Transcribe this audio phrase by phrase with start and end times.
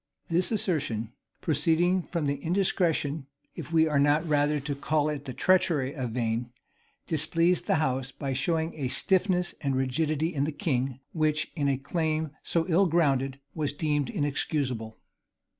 [0.29, 5.31] This assertion, proceeding from the indiscretion, if we are not rather to call it the
[5.33, 6.51] treachery of Vane,
[7.05, 11.77] displeased the house, by showing a stiffness and rigidity in the king, which, in a
[11.77, 14.97] claim so ill grounded, was deemed inexcusable.